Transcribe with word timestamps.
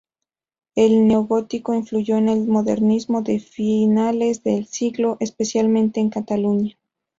El 0.73 1.07
neogótico 1.07 1.75
influyó 1.75 2.17
en 2.17 2.27
el 2.27 2.47
modernismo 2.47 3.21
de 3.21 3.37
finales 3.39 4.41
de 4.43 4.65
siglo, 4.65 5.17
especialmente 5.19 5.99
en 5.99 6.09
Cataluña. 6.09 6.75